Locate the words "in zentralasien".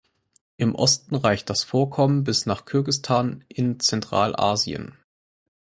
3.49-4.97